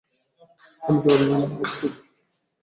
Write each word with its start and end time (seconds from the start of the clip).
আমি 0.83 0.97
তোর 1.03 1.13
অভিযোগ 1.15 1.37
নিতে 1.41 1.55
প্রস্তুত। 1.59 1.93